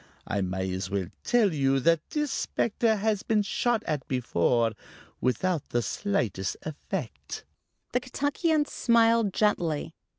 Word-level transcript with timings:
I 0.25 0.41
may 0.41 0.71
as 0.73 0.89
well 0.89 1.09
tell 1.23 1.53
you 1.53 1.79
that 1.81 2.01
this 2.09 2.31
specter 2.31 2.95
has 2.95 3.21
been 3.21 3.43
shot 3.43 3.83
at 3.85 4.07
before 4.07 4.71
without 5.21 5.69
the 5.69 5.83
slightest 5.83 6.57
effect." 6.63 7.45
The 7.91 7.99
Kentuckian 7.99 8.65
smiled 8.65 9.31
gently. 9.31 9.93